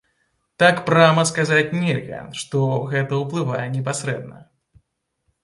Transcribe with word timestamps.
Так 0.61 0.77
прама 0.87 1.25
сказаць 1.31 1.75
нельга, 1.81 2.23
што 2.41 2.63
гэта 2.95 3.21
ўплывае 3.23 3.61
непасрэдна. 3.77 4.43